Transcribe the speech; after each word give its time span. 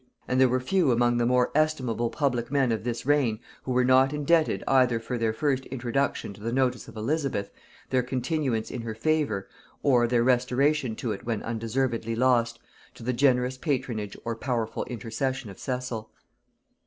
And 0.27 0.41
there 0.41 0.49
were 0.49 0.59
few 0.59 0.91
among 0.91 1.17
the 1.17 1.27
more 1.27 1.51
estimable 1.53 2.09
public 2.09 2.49
men 2.51 2.71
of 2.71 2.83
this 2.83 3.05
reign 3.05 3.39
who 3.61 3.71
were 3.71 3.85
not 3.85 4.13
indebted 4.13 4.63
either 4.67 4.99
for 4.99 5.15
their 5.15 5.31
first 5.31 5.67
introduction 5.67 6.33
to 6.33 6.41
the 6.41 6.51
notice 6.51 6.87
of 6.87 6.95
Elizabeth, 6.97 7.51
their 7.91 8.01
continuance 8.01 8.71
in 8.71 8.81
her 8.81 8.95
favor, 8.95 9.47
or 9.83 10.07
their 10.07 10.23
restoration 10.23 10.95
to 10.95 11.11
it 11.11 11.23
when 11.23 11.43
undeservedly 11.43 12.15
lost, 12.15 12.57
to 12.95 13.03
the 13.03 13.13
generous 13.13 13.59
patronage 13.59 14.17
or 14.25 14.35
powerful 14.35 14.85
intercession 14.85 15.51
of 15.51 15.59
Cecil. 15.59 16.09